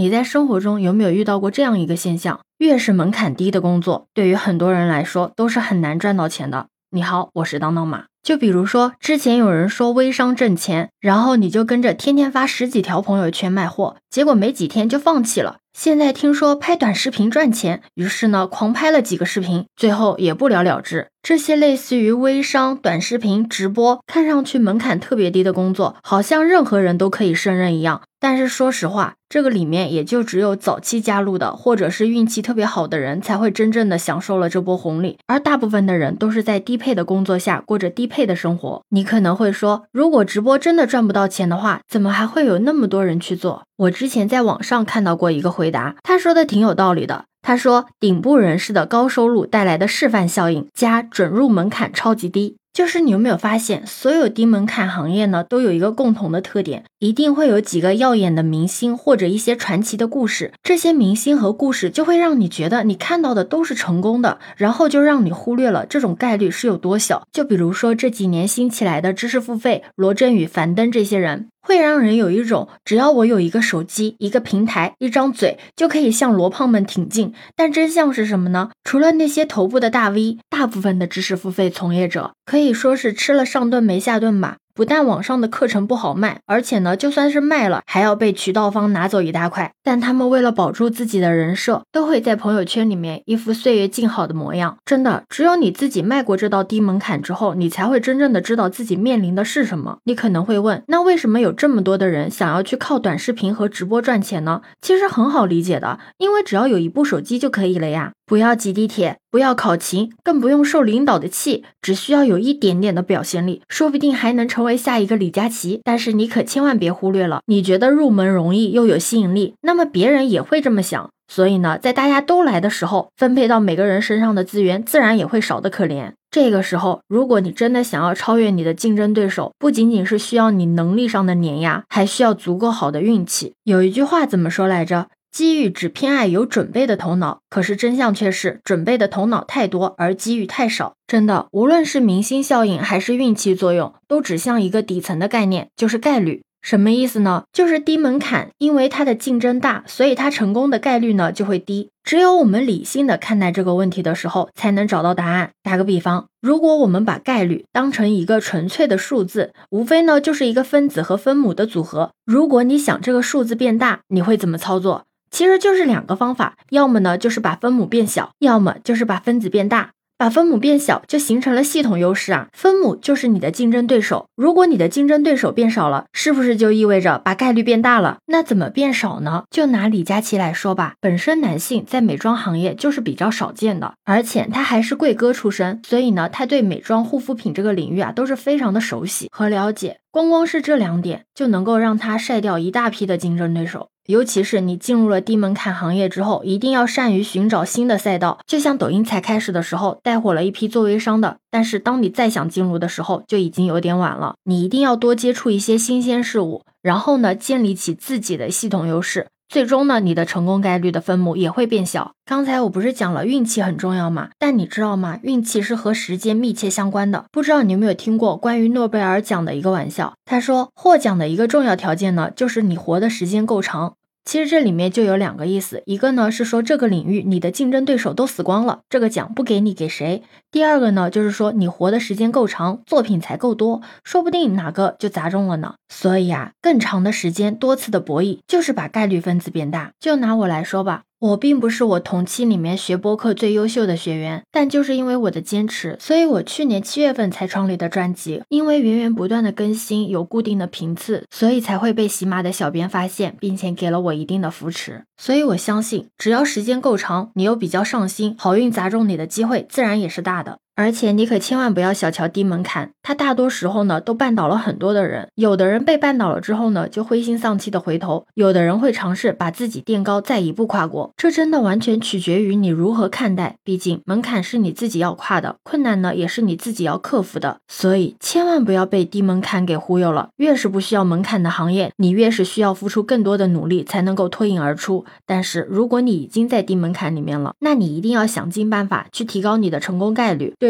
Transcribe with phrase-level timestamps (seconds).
[0.00, 2.40] 你在生活中有没有遇到过这样一个现象？
[2.56, 6.68] 越是门槛低的工作，对于很多人来说都是很难赚到钱的。
[6.90, 8.04] 你好，我是当当马。
[8.22, 15.58] 就比如说，之前有人说微商挣钱，然后你就跟着天天发十几条朋友圈卖货，结果没几天就放弃了。
[15.74, 21.08] 现在听说拍短视频赚钱，于是呢狂拍了几个视频，最后也不了了之。
[21.22, 28.02] 这些类似于微商、短视频、直播，看上去门槛特别低的工作，好像任何人都可以胜任一样。
[28.18, 38.82] 但是说实话，这个里面也就只有早期加入的，或者是运气特别好的人才会真正的享受了这波红利，而大部分的人都是在低配的工作下过着低配的生活。
[38.90, 43.62] 你可能会说，如果直播真的赚不到钱的话，怎么还会有那么多人去做？
[43.76, 47.24] 我之前在网上看到过一个回答，他说的挺有道理的。
[47.42, 52.56] 他说，顶部人士的高收入带来的示范效应加准入门槛超级低。
[52.72, 60.52] 就是你有没有发现，所有低门槛行业呢，都有一个共同的特点，一定会有几个耀眼的明星或者一些传奇的故事。
[60.62, 67.26] 这些明星和故事就会让你觉得你看到的都是成功的，然后就让你忽略了这种概率是有多小。
[67.32, 71.48] 就比如说这几年新起来的知识付费，罗振宇、樊登这些人。
[71.62, 77.34] 会让人有一种，只要我有一个手机、一个平台、一张嘴，就可以向罗胖们挺进。
[77.54, 78.70] 但真相是什么呢？
[78.84, 84.56] 除了那些头部的大 V，大部分的知识付费从业者可以说是吃了上顿没下顿吧。
[84.80, 89.74] 不但网上的课程不好卖，而且呢，就算是卖了，还要被渠道方拿走一大块。
[89.84, 94.78] 但他们为了保住自己的人设，都会在朋友圈里面一副岁月静好的模样。
[94.86, 99.98] 真的，只有你自己迈过这道低门槛之后，你才会真正的知道自己面临的是什么。
[100.04, 104.62] 你可能会问，那为什么有这么多的人想要去靠短视频和直播赚钱呢？
[104.80, 108.12] 其实很好理解的，因为只要有一部手机就可以了呀。
[108.30, 115.80] 不要挤地铁，不要考勤，更不用受领导的气，只需要有一点点的表现力，说不定还能成为下一个李佳琦。
[115.82, 121.10] 但是你可千万别忽略了，你觉得入门容易又有吸引力，那么别人也会这么想。
[121.26, 126.12] 所以呢，在大家都来的时候，分配到每个人身上的资源自然也会少得可怜。
[126.30, 133.54] 这个时候，如果你真的想要超越你的竞争对手，不仅仅是需要你能力上的碾压，还需要足够好的运气。
[133.64, 135.08] 有一句话怎么说来着？
[135.32, 140.94] 机遇只偏爱有准备的头脑，可是真相却是准备的头脑太多，而机遇太少。
[141.06, 146.42] 真的，无论是明星效应还是运气作用，都指向一个底层的概念，就是概率。
[146.62, 147.44] 什么意思呢？
[147.54, 151.88] 就是低门槛，因为它的竞争大，所以它成功的概率呢就会低。
[152.04, 155.52] 只有我们理性的看待这个问题的时候，才能找到答案。
[155.62, 162.10] 打个比方，如果我们把概率当成一个纯粹的数字，无非呢就是一个分子和分母的组合。
[162.26, 165.04] 如果你想这个数字变大，你会怎么操作？
[165.30, 169.90] 其实就是两个方法，要么呢就是把分母变小，要么就是把分子变大。
[170.18, 172.48] 把分母变小，就形成了系统优势啊！
[172.52, 178.18] 分母就是你的竞争对手，如果你的竞争对手变少了，是不是就意味着把概率变大了？
[178.26, 179.44] 那怎么变少呢？
[179.50, 190.00] 就拿李佳琦来说吧，本身男性在美妆行业就是比较少见的，而且他还是贵哥出身，所以呢，他对美妆护肤品这个领域啊都是非常的熟悉和了解。
[190.10, 193.89] 光光是这两点就能够让他晒掉一大批的竞争对手。
[194.06, 198.40] 尤其是你进入了低门槛行业之后，一定要善于寻找新的赛道。
[198.46, 204.34] 就像抖音才开始的时候带火了一批做微商的，但是当你再想进入的时候，就已经有点晚了。
[204.44, 209.28] 你一定要多接触一些新鲜事物，然后呢，建立起自己的系统优势。
[209.50, 212.12] 最终呢，你的成功概率的分母也会变小。
[212.24, 214.28] 刚才我不是讲了运气很重要吗？
[214.38, 215.18] 但你知道吗？
[215.24, 217.24] 运气是和时间密切相关的。
[217.32, 220.14] 不知道你有没有听过关于诺贝尔奖的一个玩笑？
[220.24, 223.94] 他说，获奖的一个重要条件呢，就是你活的时间够长。
[224.30, 230.22] 其实这里面就有两个意思，一个呢是说这个领域你的竞争对手都死光了，这个奖不给你给谁？
[230.52, 235.74] 第二个呢就是说你活的时间够长，作品才够多，说不定哪个就砸中了呢。
[235.88, 239.90] 所以啊，更长的时间，多次的博弈，就是把概率分子变大。
[239.98, 241.02] 就拿我来说吧。
[241.20, 248.42] 我并不是我同期里面学播客最优秀的学员，但就是因为我的坚持，所以我去年七月份才创立的专辑。
[248.48, 255.04] 因为源源不断的更新，有固定的频次，所以才会被喜马的小编发现，并且给了我一定的扶持。
[255.18, 260.56] 所以我相信，只要时间够长，你又比较上心，好运砸中你的机会自然也是大的。
[260.80, 265.28] 而且你可千万不要小瞧低门槛，它大多时候呢都绊倒了很多的人。
[265.34, 271.12] 有的人被绊倒了之后呢，就灰心丧气的回头；有的人会尝试把自己垫高，再一步跨过。
[271.18, 273.56] 这真的完全取决于你如何看待。
[273.62, 277.58] 毕竟门槛是你自己要跨的，困难呢也是你自己要克服的。
[277.68, 280.30] 所以千万不要被低门槛给忽悠了。
[280.38, 285.04] 越是不需要门槛的行业，你越是需要付出更多的努力才能够脱颖而出。
[285.26, 290.54] 但是如果你已经在低门槛里面了，那你一定要想尽办法去提高你的成功概率。
[290.58, 290.69] 对。